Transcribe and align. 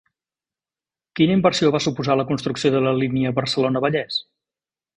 Quina 1.19 1.35
inversió 1.39 1.69
va 1.75 1.81
suposar 1.87 2.15
la 2.21 2.25
construcció 2.31 2.73
de 2.77 2.81
la 2.87 2.97
Línia 3.03 3.35
Barcelona-Vallès? 3.43 4.19